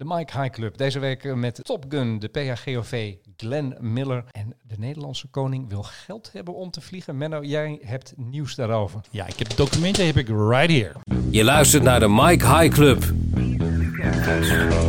[0.00, 0.78] De Mike High Club.
[0.78, 4.24] Deze week met Top Gun, de PHGOV, Glenn Miller.
[4.30, 7.16] En de Nederlandse koning wil geld hebben om te vliegen.
[7.16, 9.00] Menno, jij hebt nieuws daarover.
[9.10, 10.92] Ja, ik heb documenten heb ik right here.
[11.30, 13.02] Je luistert naar de Mike High Club.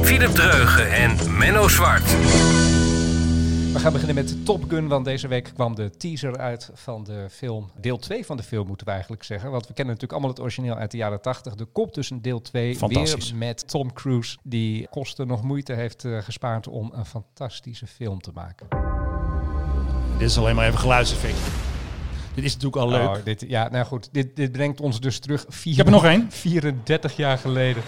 [0.01, 2.80] Philip Dreugen en Menno Zwart.
[3.73, 7.27] We gaan beginnen met Top Gun, want deze week kwam de teaser uit van de
[7.29, 7.71] film.
[7.79, 9.51] Deel 2 van de film moeten we eigenlijk zeggen.
[9.51, 11.53] Want we kennen natuurlijk allemaal het origineel uit de jaren 80.
[11.55, 13.29] Er komt dus een deel 2 Fantastisch.
[13.29, 14.37] weer met Tom Cruise.
[14.43, 18.67] Die kosten nog moeite heeft eh, gespaard om een fantastische film te maken.
[20.17, 21.37] Dit is alleen maar even geluidseffect.
[22.33, 23.07] Dit is natuurlijk al leuk.
[23.17, 24.09] Oh, dit, ja, nou goed.
[24.11, 25.45] Dit, dit brengt ons dus terug.
[25.47, 26.31] Vier, Ik heb er nog één.
[26.31, 27.83] 34 jaar geleden.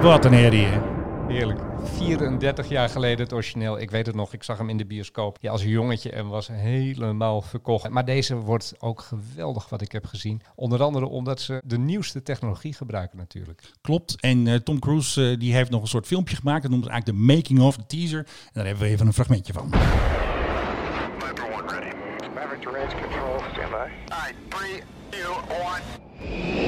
[0.00, 0.64] Wat een herrie.
[0.64, 0.97] hè.
[1.28, 1.60] Heerlijk.
[1.84, 3.80] 34 jaar geleden het origineel.
[3.80, 6.48] Ik weet het nog, ik zag hem in de bioscoop ja, als jongetje en was
[6.48, 7.88] helemaal verkocht.
[7.88, 10.40] Maar deze wordt ook geweldig wat ik heb gezien.
[10.54, 13.70] Onder andere omdat ze de nieuwste technologie gebruiken natuurlijk.
[13.80, 14.20] Klopt.
[14.20, 16.62] En eh, Tom Cruise eh, die heeft nog een soort filmpje gemaakt.
[16.62, 18.18] Dat noemt ze eigenlijk de making of, de teaser.
[18.18, 19.68] En daar hebben we even een fragmentje van.
[22.34, 23.88] Maverick to range control, stand by.
[24.08, 26.67] All right, three, two, one.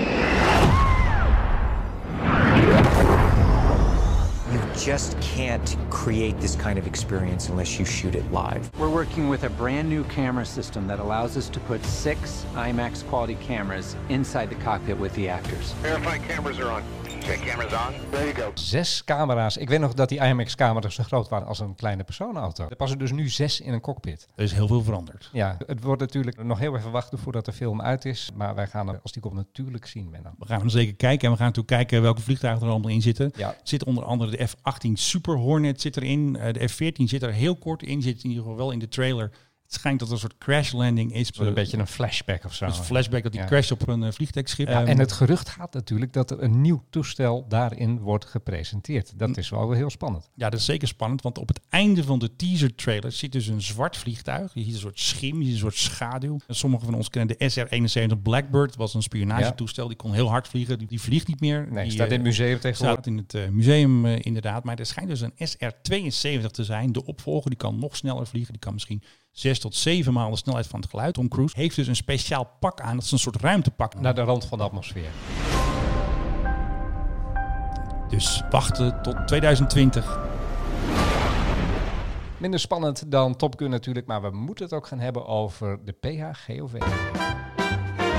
[4.80, 8.70] Just can't create this kind of experience unless you shoot it live.
[8.78, 13.06] We're working with a brand new camera system that allows us to put six IMAX
[13.06, 15.72] quality cameras inside the cockpit with the actors.
[15.82, 16.99] Verify cameras are on.
[17.22, 17.94] Check cameras on.
[18.10, 18.50] There you go.
[18.54, 19.56] Zes camera's.
[19.56, 22.66] Ik weet nog dat die IMAX-camera's zo groot waren als een kleine personenauto.
[22.68, 24.28] Er passen dus nu zes in een cockpit.
[24.34, 25.30] Er is heel veel veranderd.
[25.32, 28.30] Ja, het wordt natuurlijk nog heel even wachten voordat de film uit is.
[28.34, 30.30] Maar wij gaan er als die komt natuurlijk zien, Menno.
[30.38, 31.24] We gaan hem zeker kijken.
[31.26, 33.32] En we gaan natuurlijk kijken welke vliegtuigen er allemaal in zitten.
[33.36, 33.48] Ja.
[33.48, 36.36] Er zit onder andere de F-18 Super Hornet zit erin.
[36.36, 38.02] Eh, de F-14 zit er heel kort in.
[38.02, 39.30] Zit in ieder geval wel in de trailer.
[39.70, 41.30] Het schijnt dat er een soort crash landing is.
[41.38, 42.64] Een beetje een flashback of zo.
[42.64, 43.46] Een flashback dat die Ja.
[43.46, 44.68] crasht op een uh, vliegtuigschip.
[44.68, 49.18] Ja, Ehm, en het gerucht gaat natuurlijk dat er een nieuw toestel daarin wordt gepresenteerd.
[49.18, 50.30] Dat is wel weer heel spannend.
[50.34, 53.46] Ja, dat is zeker spannend, want op het einde van de teaser trailer zit dus
[53.46, 54.54] een zwart vliegtuig.
[54.54, 56.38] Je ziet een soort schim, je ziet een soort schaduw.
[56.46, 59.88] En Sommigen van ons kennen de SR-71 Blackbird, dat was een spionagetoestel.
[59.88, 61.66] Die kon heel hard vliegen, die, die vliegt niet meer.
[61.70, 63.02] Nee, die, staat in het eh, museum tegenwoordig.
[63.02, 66.92] Staat in het eh, museum eh, inderdaad, maar er schijnt dus een SR-72 te zijn.
[66.92, 70.36] De opvolger, die kan nog sneller vliegen, die kan misschien zes tot zeven maal de
[70.36, 71.14] snelheid van het geluid.
[71.14, 74.00] Tom Cruise heeft dus een speciaal pak aan, dat is een soort ruimtepak.
[74.00, 75.10] Naar de rand van de atmosfeer.
[78.08, 80.18] Dus wachten tot 2020.
[82.38, 85.92] Minder spannend dan Top Gun natuurlijk, maar we moeten het ook gaan hebben over de
[85.92, 86.78] PHGOV.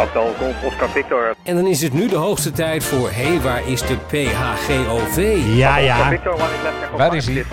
[0.02, 1.36] Hotel Golf Oscar Victor.
[1.44, 5.44] En dan is het nu de hoogste tijd voor Hé, hey, waar is de PHGOV?
[5.56, 6.10] Ja, ja.
[6.10, 6.38] Victor,
[6.98, 7.46] Waar is hij?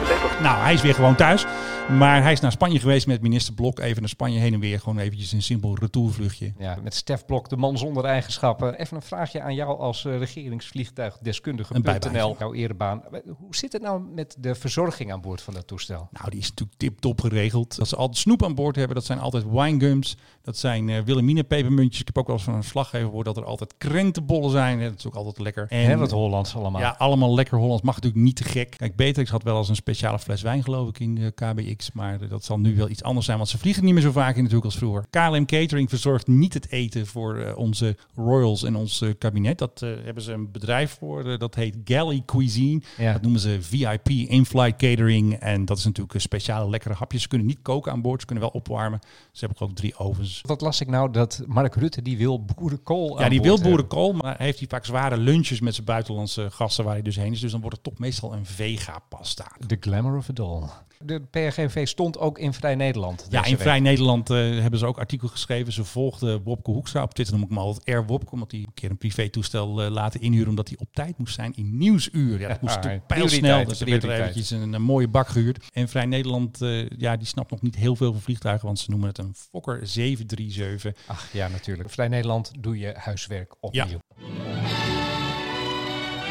[0.42, 1.46] Nou, hij is weer gewoon thuis.
[1.88, 3.78] Maar hij is naar Spanje geweest met minister Blok.
[3.78, 4.80] Even naar Spanje heen en weer.
[4.80, 6.52] Gewoon eventjes een simpel retourvluchtje.
[6.58, 8.74] Ja, met Stef Blok, de man zonder eigenschappen.
[8.74, 13.02] Even een vraagje aan jou als eh, regeringsvliegtuigdeskundige.nl, jouw erebaan.
[13.38, 16.08] Hoe zit het nou met de verzorging aan boord van dat toestel?
[16.10, 17.76] Nou, die is natuurlijk tip-top geregeld.
[17.76, 18.94] Dat ze altijd snoep aan boord hebben.
[18.94, 20.16] Dat zijn altijd winegums.
[20.42, 22.00] Dat zijn eh Wilhelmina pepermuntjes.
[22.00, 24.80] Ik heb ook wel van een slaggever gehoord dat er altijd krentenbollen zijn.
[24.80, 25.66] Dat is ook altijd lekker.
[25.68, 26.80] En, wat Hollands allemaal.
[26.80, 27.82] Ja, allemaal lekker Hollands.
[27.82, 28.74] Mag natuurlijk niet te gek.
[28.78, 31.92] Kijk, Beatrix had wel eens een speciale fles wijn, geloof ik, in de KBX.
[31.92, 34.10] Maar eh, dat zal nu wel iets anders zijn, want ze vliegen niet meer zo
[34.12, 35.04] vaak in natuurlijk als vroeger.
[35.10, 39.58] KLM Catering verzorgt niet het eten voor eh, onze royals en ons eh, kabinet.
[39.58, 41.24] Dat eh, hebben ze een bedrijf voor.
[41.30, 42.80] eh, dat heet Galley Cuisine.
[42.98, 43.12] Ja.
[43.12, 45.34] Dat noemen ze VIP in-flight catering.
[45.34, 47.22] En dat is natuurlijk een speciale lekkere hapjes.
[47.22, 48.98] Ze kunnen niet koken aan boord, ze kunnen wel opwarmen.
[49.32, 50.40] Ze hebben geloof ik drie ovens.
[50.46, 54.34] Wat las ik nou dat Mark Rutte die wil boerenkool Ja, die wil boerenkool, maar
[54.38, 57.40] heeft hij vaak zware lunches met zijn buitenlandse gasten waar hij dus heen is.
[57.40, 59.46] Dus dan wordt het toch meestal een vega-pasta.
[59.66, 60.62] The glamour of it all.
[61.04, 63.26] De PRGV stond ook in Vrij Nederland.
[63.30, 63.60] Ja, in week.
[63.60, 65.72] Vrij Nederland eh, hebben ze ook artikel geschreven.
[65.72, 67.02] Ze volgden Wopke Hoekstra.
[67.02, 69.90] Op Twitter noem ik hem altijd Air Wopke, omdat hij een keer een privé-toestel eh,
[69.90, 72.40] laten inhuren, omdat hij op tijd moest zijn in Nieuwsuur.
[72.40, 75.08] Ja, dat moest Ja, natuurlijk prioriteit, pijlsnel, dus er werd er eventjes een, een mooie
[75.08, 75.66] bak gehuurd.
[75.72, 78.90] En Vrij Nederland, eh, ja, die snapt nog niet heel veel van vliegtuigen, want ze
[78.90, 80.94] noemen het een Fokker 737.
[81.06, 81.90] Ach ja, natuurlijk.
[81.90, 83.84] Vrij Nederland doe je huiswerk opnieuw.
[83.84, 84.26] Ja.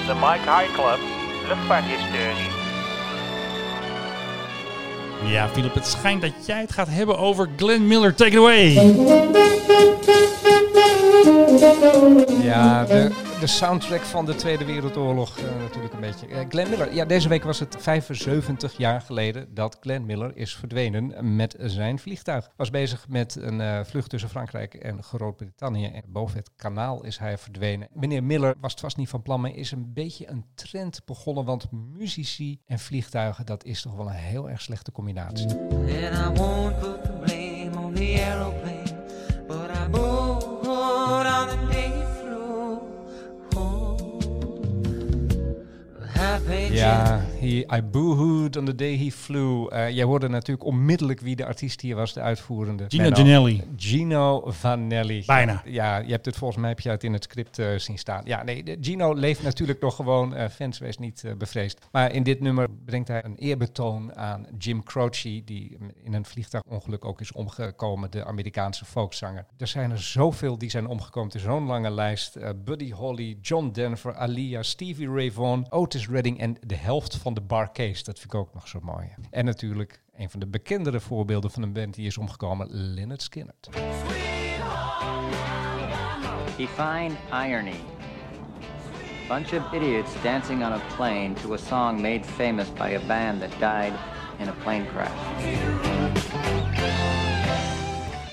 [0.08, 1.00] De Mike High Club,
[1.48, 2.57] luchtvaarthistorie.
[5.26, 8.16] Ja, Philip, het schijnt dat jij het gaat hebben over Glenn Miller.
[8.16, 8.74] Take it away!
[12.42, 16.28] Ja, de, de soundtrack van de Tweede Wereldoorlog eh, natuurlijk een beetje.
[16.28, 20.56] Eh, Glenn Miller, ja, deze week was het 75 jaar geleden dat Glenn Miller is
[20.56, 22.50] verdwenen met zijn vliegtuig.
[22.56, 25.86] Was bezig met een eh, vlucht tussen Frankrijk en Groot-Brittannië.
[25.86, 27.88] En boven het kanaal is hij verdwenen.
[27.94, 31.46] Meneer Miller was het vast niet van plan, maar is een beetje een trend begonnen.
[31.46, 35.56] Want muzici en vliegtuigen, dat is toch wel een heel erg slechte combinatie.
[37.26, 37.70] Blame
[38.20, 38.77] aeroplane,
[46.52, 49.68] Ja, he, I boohooed on the day he flew.
[49.74, 52.86] Eh, jij hoorde natuurlijk onmiddellijk wie de artiest hier was, de uitvoerende.
[52.88, 53.10] Gino.
[53.16, 53.64] Ginelli.
[53.76, 55.24] Gino Vanelli.
[55.26, 55.62] Bijna.
[55.66, 58.22] Ja, je hebt het volgens mij heb je het in het script eh, zien staan.
[58.26, 60.36] Ja, nee, de- Gino leeft natuurlijk nog gewoon.
[60.36, 61.86] eh, fans, wees niet bevreesd.
[61.92, 67.06] Maar in dit nummer brengt hij een eerbetoon aan Jim Croce, die in een vliegtuigongeluk
[67.06, 69.46] ook is omgekomen, de Amerikaanse folkzanger.
[69.58, 71.30] Er zijn er zoveel die zijn omgekomen.
[71.30, 72.36] Het is zo'n lange lijst.
[72.36, 77.34] Eh, Buddy Holly, John Denver, Alia, Stevie Ray Vaughan, Otis Redding en de helft van
[77.34, 78.04] de Bar Case.
[78.04, 79.08] Dat vind ik ook nog zo mooi.
[79.30, 83.56] En natuurlijk een van de bekendere voorbeelden van een band die is omgekomen, Leonard Skinner.
[86.58, 87.80] Define irony.
[89.28, 93.40] Bunch of idiots dancing on a plane to a song made famous by a band
[93.40, 93.94] that died
[94.40, 96.37] in a plane crash.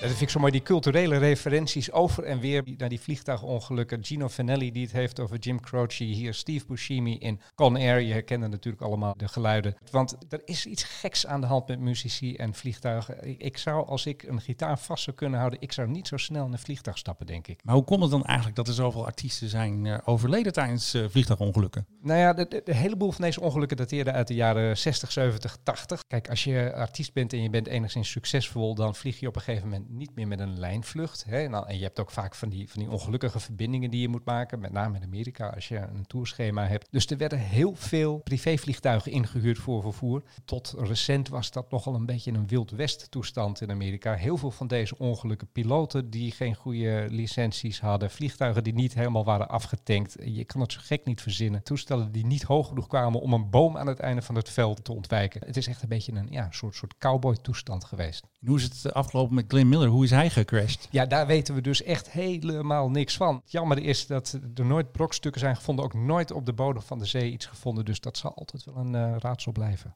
[0.05, 4.03] Dat vind ik zo mooi, die culturele referenties over en weer naar die vliegtuigongelukken.
[4.03, 7.99] Gino Vanelli die het heeft over Jim Croce, hier Steve Buscemi in Con Air.
[7.99, 9.75] Je herkende natuurlijk allemaal de geluiden.
[9.91, 13.27] Want er is iets geks aan de hand met muzici en vliegtuigen.
[13.27, 16.17] Ik- Ik zou, als ik een gitaar vast zou kunnen houden, ik zou niet zo
[16.17, 17.59] snel in een vliegtuig stappen, denk ik.
[17.63, 21.03] Maar hoe komt het dan eigenlijk dat er zoveel artiesten zijn eh, overleden tijdens eh,
[21.09, 21.85] vliegtuigongelukken?
[22.01, 25.57] Nou ja, de, de, de heleboel van deze ongelukken dateerden uit de jaren 60, 70,
[25.63, 25.99] 80.
[26.07, 29.41] Kijk, als je artiest bent en je bent enigszins succesvol, dan vlieg je op een
[29.41, 31.23] gegeven moment niet meer met een lijnvlucht.
[31.27, 31.43] Hè?
[31.43, 34.07] En, dan- en je hebt ook vaak van die, van die ongelukkige verbindingen die je
[34.07, 36.87] moet maken, met name in Amerika als je een tourschema hebt.
[36.91, 40.23] Dus er werden heel veel privévliegtuigen ingehuurd voor vervoer.
[40.45, 44.13] Tot recent was dat nogal een beetje een wild west toestand in Amerika.
[44.13, 49.23] Heel veel van deze ongelukken piloten die geen goede licenties hadden, vliegtuigen die niet helemaal
[49.25, 50.15] waren afgetankt.
[50.23, 51.63] Je kan het zo gek niet verzinnen.
[51.63, 54.83] Toestellen die niet hoog genoeg kwamen om een boom aan het einde van het veld
[54.83, 55.41] te ontwijken.
[55.45, 58.23] Het is echt een beetje een ja, soort, soort cowboy toestand geweest.
[58.45, 59.84] Hoe is het afgelopen met Glenn Miller?
[59.87, 60.87] Hoe is hij gecrashed?
[60.89, 63.35] Ja, daar weten we dus echt helemaal niks van.
[63.35, 66.99] Het jammer is dat er nooit brokstukken zijn gevonden, ook nooit op de bodem van
[66.99, 67.85] de zee iets gevonden.
[67.85, 69.93] Dus dat zal altijd wel een eh, raadsel blijven.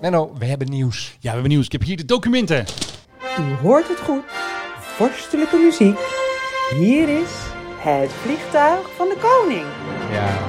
[0.00, 1.08] Menno, we hebben nieuws.
[1.12, 1.64] Ja, we hebben nieuws.
[1.64, 2.64] Ik heb hier de documenten.
[3.38, 4.22] U hoort het goed.
[4.78, 5.98] Vorstelijke muziek.
[6.74, 7.30] Hier is
[7.78, 9.66] het vliegtuig van de koning.
[10.12, 10.47] Ja.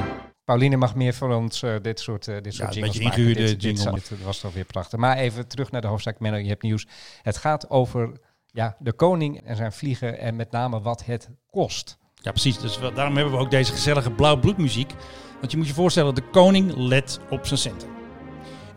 [0.50, 3.12] Pauline mag meer voor ons eh, dit soort, eh, dit soort een jingles maken.
[3.12, 3.92] ingehuurde dit, dit, jingle.
[4.10, 5.00] dit was toch weer prachtig.
[5.00, 6.20] Maar even terug naar de hoofdzaak.
[6.20, 6.88] Menno, je hebt nieuws.
[7.22, 8.12] Het gaat over
[8.46, 11.98] ja, de koning en zijn vliegen en met name wat het kost.
[12.16, 12.60] Ja, precies.
[12.60, 14.92] Dus daarom hebben we ook deze gezellige blauwbloedmuziek.
[15.40, 17.88] Want je moet je voorstellen, de koning let op zijn centen.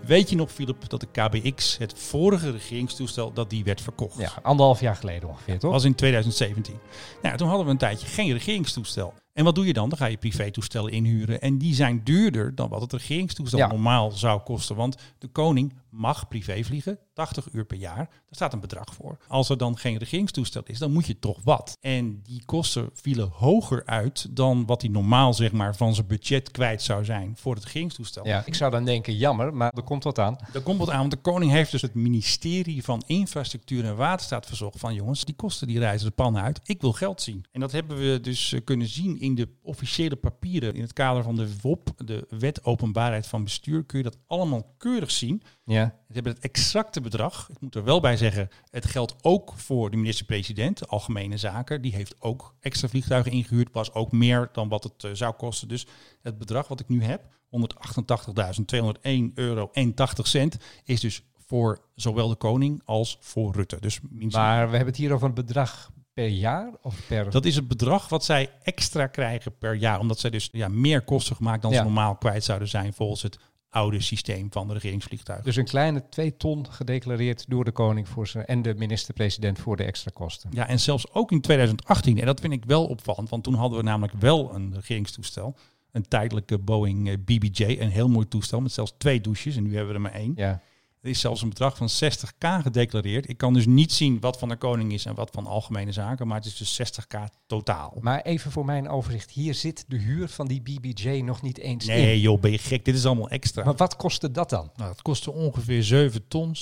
[0.06, 4.18] Weet je nog, Philip, dat de KBX, het vorige regeringstoestel, dat die werd verkocht?
[4.18, 5.72] Ja, anderhalf jaar geleden ongeveer, toch?
[5.72, 6.78] was in 2017.
[7.22, 9.14] Nou, toen hadden we een tijdje geen regeringstoestel.
[9.32, 9.88] En wat doe je dan?
[9.88, 11.40] Dan ga je privétoestellen inhuren.
[11.40, 13.66] En die zijn duurder dan wat het regeringstoestel Ja.
[13.66, 14.76] normaal zou kosten.
[14.76, 17.96] Want de koning mag privé vliegen, 80 uur per jaar.
[17.96, 19.16] Daar staat een bedrag voor.
[19.28, 21.76] Als er dan geen regeringstoestel is, dan moet je toch wat.
[21.80, 26.50] En die kosten vielen hoger uit dan wat hij normaal zeg maar, van zijn budget
[26.50, 28.26] kwijt zou zijn voor het regeringstoestel.
[28.26, 30.36] Ja, ik zou dan denken, jammer, maar er komt wat aan.
[30.52, 34.46] Daar komt wat aan, want de koning heeft dus het ministerie van Infrastructuur en Waterstaat
[34.46, 36.60] verzocht van jongens, die kosten die reizen de pan uit.
[36.64, 37.44] Ik wil geld zien.
[37.52, 40.74] En dat hebben we dus eh, kunnen zien in de officiële papieren.
[40.74, 44.74] In het kader van de WOP, de Wet Openbaarheid van Bestuur, kun je dat allemaal
[44.78, 45.42] keurig zien.
[45.64, 45.84] Ja.
[46.08, 47.48] We hebben het exacte bedrag.
[47.50, 51.82] Ik moet er wel bij zeggen, het geldt ook voor de minister-president, de Algemene Zaken.
[51.82, 55.68] Die heeft ook extra vliegtuigen ingehuurd, was ook meer dan wat het eh, zou kosten.
[55.68, 55.86] Dus
[56.22, 62.28] het bedrag wat ik nu heb, 188.201 euro en 80 cent, is dus voor zowel
[62.28, 63.76] de koning als voor Rutte.
[63.80, 67.30] Dus minstens- Maar we hebben het hier over een bedrag per jaar of per...
[67.30, 70.00] dat is het bedrag wat zij extra krijgen per jaar.
[70.00, 71.76] Omdat zij dus ja, meer kosten gemaakt dan Ja.
[71.76, 73.38] ze normaal kwijt zouden zijn volgens het
[73.70, 75.46] oude systeem van de regeringsvliegtuigen.
[75.46, 79.76] Dus een kleine twee ton gedeclareerd door de koning voor zijn, en de minister-president voor
[79.76, 80.50] de extra kosten.
[80.52, 82.18] Ja, en zelfs ook in 2018.
[82.20, 85.56] En dat vind ik wel opvallend, want toen hadden we namelijk wel een regeringstoestel.
[85.92, 89.56] Een tijdelijke Boeing eh, BBJ, een heel mooi toestel met zelfs twee douches.
[89.56, 90.32] En nu hebben we er maar één.
[90.36, 90.60] Ja.
[91.02, 93.28] Er is zelfs een bedrag van 60k gedeclareerd.
[93.28, 96.26] Ik kan dus niet zien wat van de koning is en wat van algemene zaken.
[96.26, 97.96] Maar het is dus 60k totaal.
[98.00, 101.86] Maar even voor mijn overzicht, hier zit de huur van die BBJ nog niet eens
[101.86, 101.94] in.
[101.94, 102.84] Nee joh, ben je gek.
[102.84, 103.64] Dit is allemaal extra.
[103.64, 104.70] Maar wat kostte dat dan?
[104.76, 106.54] Nou, het kostte ongeveer 7 ton,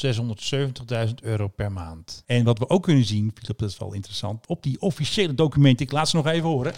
[1.07, 2.23] 670.000 euro per maand.
[2.27, 4.47] En wat we ook kunnen zien, Philip, dat is wel interessant.
[4.47, 6.75] Op die officiële documenten, ik laat ze nog even horen.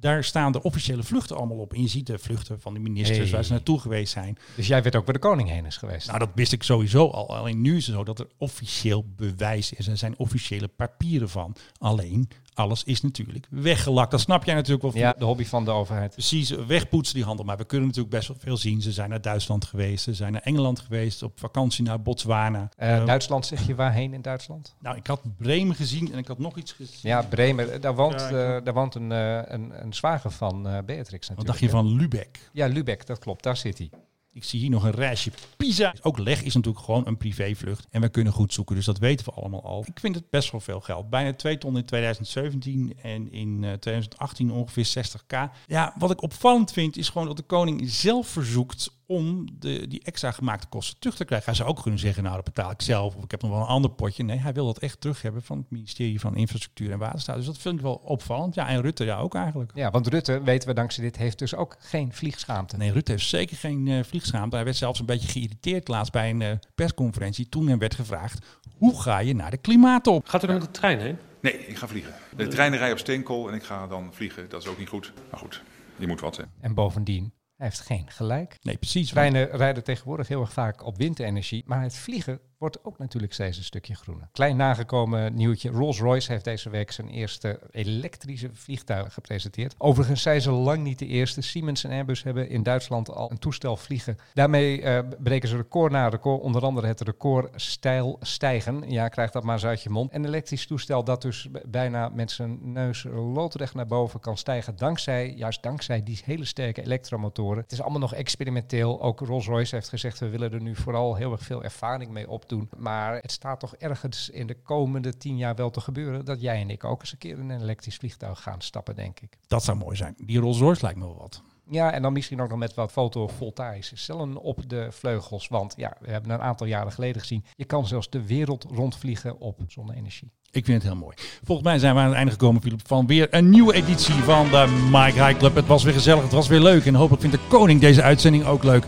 [0.00, 1.72] Daar staan de officiële vluchten allemaal op.
[1.72, 3.30] En je ziet de vluchten van de ministers Hey.
[3.30, 4.38] waar ze naartoe geweest zijn.
[4.56, 6.06] Dus jij weet ook waar de koning heen is geweest.
[6.06, 7.36] Nou, dat wist ik sowieso al.
[7.36, 9.88] Alleen nu is het zo dat er officieel bewijs is.
[9.88, 11.56] Er zijn officiële papieren van.
[11.78, 14.10] Alleen, alles is natuurlijk weggelakt.
[14.10, 15.02] Dat snap jij natuurlijk wel.
[15.02, 16.12] Ja, de hobby van de overheid.
[16.12, 17.44] Precies, wegpoetsen die handel.
[17.44, 18.82] Maar we kunnen natuurlijk best wel veel zien.
[18.82, 22.68] Ze zijn naar Duitsland geweest, ze zijn naar Engeland geweest, op vakantie naar Botswana.
[22.78, 24.74] Uh, uh, Duitsland, zeg je waarheen in Duitsland?
[24.78, 26.98] Nou, ik had Bremen gezien en ik had nog iets gezien.
[27.02, 27.80] Ja, Bremen.
[27.80, 31.36] Daar woont, ja, uh, daar woont een, een, een zwager van Beatrix natuurlijk.
[31.36, 32.50] Wat dacht je van Lübeck?
[32.52, 33.42] Ja, Lübeck, dat klopt.
[33.42, 33.90] Daar zit hij.
[34.32, 35.94] Ik zie hier nog een reisje Pisa.
[36.02, 37.86] Ook leg is natuurlijk gewoon een privévlucht.
[37.90, 39.84] En we kunnen goed zoeken, dus dat weten we allemaal al.
[39.86, 41.10] Ik vind het best wel veel geld.
[41.10, 45.36] Bijna 2 ton in 2017 en in uh, 2018 ongeveer 60k.
[45.66, 50.02] Ja, wat ik opvallend vind is gewoon dat de koning zelf verzoekt om de, die
[50.02, 51.46] extra gemaakte kosten terug te krijgen.
[51.46, 53.60] Hij zou ook kunnen zeggen, nou dat betaal ik zelf of ik heb nog wel
[53.60, 54.22] een ander potje.
[54.22, 57.36] Nee, hij wil dat echt terug hebben van het ministerie van Infrastructuur en Waterstaat.
[57.36, 58.54] Dus dat vind ik wel opvallend.
[58.54, 59.72] Ja, en Rutte ja ook eigenlijk.
[59.74, 62.76] Ja, want Rutte, weten we dankzij dit, heeft dus ook geen vliegschaamte.
[62.76, 64.56] Nee, Rutte heeft zeker geen uh, vliegschaamte.
[64.56, 68.46] Hij werd zelfs een beetje geïrriteerd laatst bij een uh, persconferentie toen hem werd gevraagd,
[68.78, 70.28] hoe ga je naar de klimaattop?
[70.28, 71.18] Gaat u dan met de trein heen?
[71.40, 72.14] Nee, ik ga vliegen.
[72.36, 74.48] De treinen rijden op steenkool en ik ga dan vliegen.
[74.48, 75.12] Dat is ook niet goed.
[75.30, 75.62] Maar goed,
[75.96, 76.50] je moet wat zijn.
[76.60, 78.56] En bovendien, hij heeft geen gelijk.
[78.62, 79.10] Nee, precies.
[79.10, 81.62] Treinen rijden tegenwoordig heel erg vaak op windenergie.
[81.66, 84.28] Maar het vliegen wordt ook natuurlijk steeds een stukje groener.
[84.32, 85.70] Klein nagekomen nieuwtje.
[85.70, 89.74] Rolls-Royce heeft deze week zijn eerste elektrische vliegtuig gepresenteerd.
[89.78, 91.40] Overigens zijn ze lang niet de eerste.
[91.40, 94.16] Siemens en Airbus hebben in Duitsland al een toestel vliegen.
[94.34, 96.40] Daarmee uh, breken ze record na record.
[96.40, 98.90] Onder andere het record stijl stijgen.
[98.90, 100.14] Ja, krijg dat maar eens uit je mond.
[100.14, 104.76] Een elektrisch toestel dat dus bijna met zijn neus loodrecht naar boven kan stijgen.
[104.76, 107.62] Dankzij, juist dankzij die hele sterke elektromotoren.
[107.62, 109.02] Het is allemaal nog experimenteel.
[109.02, 112.48] Ook Rolls-Royce heeft gezegd, we willen er nu vooral heel erg veel ervaring mee op
[112.50, 112.68] doen.
[112.76, 116.60] Maar het staat toch ergens in de komende tien jaar wel te gebeuren dat jij
[116.60, 119.38] en ik ook eens een keer in een elektrisch vliegtuig gaan stappen, denk ik.
[119.46, 120.14] Dat zou mooi zijn.
[120.16, 121.42] Die Rolls Royce lijkt me wel wat.
[121.70, 125.48] Ja, en dan misschien ook nog met wat fotovoltaïsche cellen op de vleugels.
[125.48, 127.44] Want ja, we hebben een aantal jaren geleden gezien.
[127.56, 130.30] Je kan zelfs de wereld rondvliegen op zonne-energie.
[130.50, 131.16] Ik vind het heel mooi.
[131.44, 134.48] Volgens mij zijn we aan het einde gekomen, Philip, van weer een nieuwe editie van
[134.48, 135.54] de Mike High Club.
[135.54, 136.86] Het was weer gezellig, het was weer leuk.
[136.86, 138.84] En hopelijk vindt de koning deze uitzending ook leuk.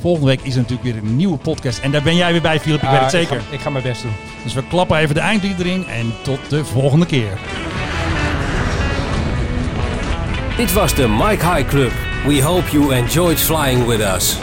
[0.00, 1.78] Volgende week is er natuurlijk weer een nieuwe podcast.
[1.78, 2.82] En daar ben jij weer bij, Philip.
[2.82, 3.36] Ik Ah, weet het zeker.
[3.36, 4.12] Ik ga, ik ga mijn best doen.
[4.42, 5.86] Dus we klappen even de eindlied erin.
[5.86, 7.38] En tot de volgende keer.
[10.56, 11.92] Dit was de Mike High Club.
[12.26, 14.36] We hope you enjoyed flying with us.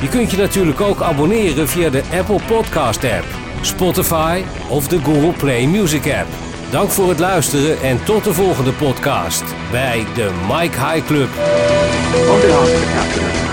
[0.00, 3.24] Je kunt je natuurlijk ook abonneren via de Apple Podcast app,
[3.60, 6.26] Spotify of de Google Play Music app.
[6.70, 11.28] Dank voor het luisteren en tot de volgende podcast bij de Mike High Club.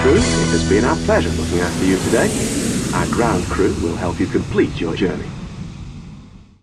[0.04, 2.28] Crew, it has been our pleasure looking after you today.
[2.94, 5.43] Our ground crew will help you complete your journey.